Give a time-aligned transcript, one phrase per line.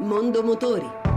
[0.00, 1.09] Mondo Motori.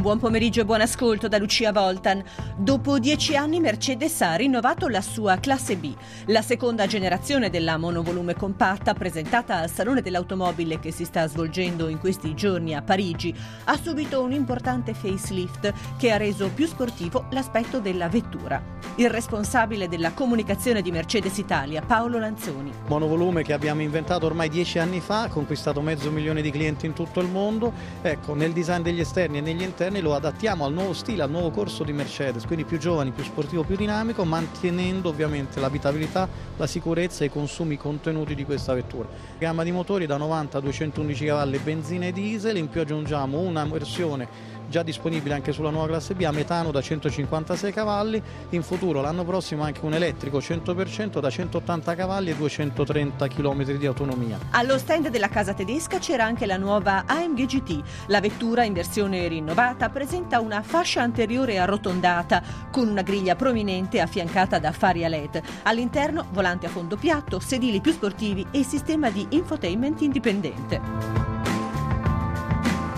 [0.00, 2.24] Buon pomeriggio e buon ascolto da Lucia Voltan.
[2.56, 5.92] Dopo dieci anni Mercedes ha rinnovato la sua classe B,
[6.26, 11.98] la seconda generazione della monovolume compatta presentata al Salone dell'Automobile che si sta svolgendo in
[11.98, 13.34] questi giorni a Parigi.
[13.64, 18.78] Ha subito un importante facelift che ha reso più sportivo l'aspetto della vettura.
[18.94, 22.72] Il responsabile della comunicazione di Mercedes Italia, Paolo Lanzoni.
[22.86, 26.94] Monovolume che abbiamo inventato ormai dieci anni fa, ha conquistato mezzo milione di clienti in
[26.94, 27.70] tutto il mondo.
[28.00, 31.50] Ecco, nel design degli esterni e negli interni lo adattiamo al nuovo stile, al nuovo
[31.50, 37.24] corso di Mercedes, quindi più giovani, più sportivo, più dinamico, mantenendo ovviamente l'abitabilità, la sicurezza
[37.24, 39.08] e i consumi contenuti di questa vettura.
[39.36, 43.64] Gamma di motori da 90 a 211 cavalli benzina e diesel, in più aggiungiamo una
[43.64, 49.00] versione già disponibile anche sulla nuova classe B a metano da 156 cavalli, in futuro
[49.00, 54.38] l'anno prossimo anche un elettrico 100% da 180 cavalli e 230 km di autonomia.
[54.52, 57.82] Allo stand della casa tedesca c'era anche la nuova AMG GT.
[58.06, 64.60] La vettura in versione rinnovata presenta una fascia anteriore arrotondata con una griglia prominente affiancata
[64.60, 65.42] da fari a LED.
[65.64, 71.39] All'interno volante a fondo piatto, sedili più sportivi e sistema di infotainment indipendente.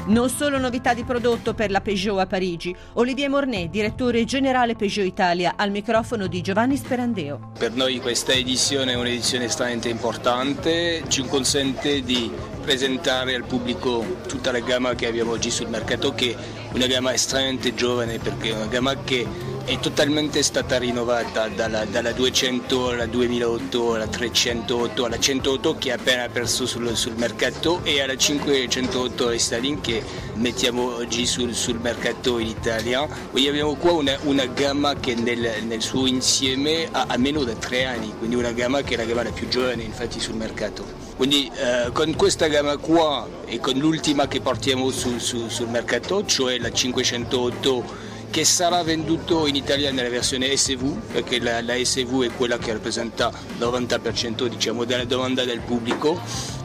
[0.04, 2.74] Non solo novità di prodotto per la Peugeot a Parigi.
[2.94, 7.52] Olivier Mornay, direttore generale Peugeot Italia, al microfono di Giovanni Sperandeo.
[7.56, 12.28] Per noi questa edizione è un'edizione estremamente importante, ci consente di
[12.62, 16.36] presentare al pubblico tutta la gamma che abbiamo oggi sul mercato, che è
[16.74, 19.26] una gamma estremamente giovane perché è una gamma che
[19.64, 25.94] è totalmente stata rinnovata dalla, dalla 200 alla 2008 alla 308 alla 108 che ha
[25.94, 30.02] appena perso sul, sul mercato e alla 508 restyling che
[30.34, 33.06] mettiamo oggi sul, sul, mercato in Italia.
[33.30, 37.56] Quindi abbiamo qua una, una gamma che nel, nel, suo insieme ha, ha meno di
[37.58, 41.02] tre anni, quindi una gamma che è la gamma la più giovane infatti sul mercato.
[41.16, 46.26] Quindi eh, con questa gamma qua e con l'ultima che portiamo su, su, sul mercato,
[46.26, 52.24] cioè la 508 che sarà venduto in Italia nella versione SV, perché la, la SV
[52.24, 56.20] è quella che rappresenta il 90% diciamo, della domanda del pubblico.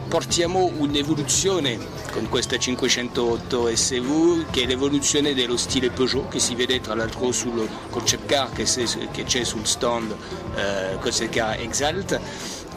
[0.08, 1.78] Portiamo un'evoluzione
[2.12, 7.30] con questa 508 SV che è l'evoluzione dello stile Peugeot che si vede tra l'altro
[7.32, 10.16] sul concept car che, c'è sul stand
[10.54, 12.18] eh, concept car Exalt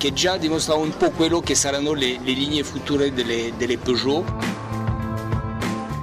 [0.02, 4.26] che già dimostra un po' quello che saranno le, le linee future delle, delle Peugeot.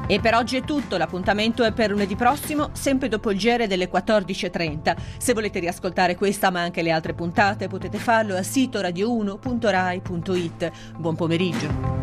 [0.06, 3.91] E per oggi è tutto, l'appuntamento è per lunedì prossimo, sempre dopo il GR delle
[3.91, 4.97] 14.30.
[5.19, 10.70] Se volete riascoltare questa ma anche le altre puntate potete farlo al sito radio1.rai.it.
[10.97, 11.97] Buon pomeriggio.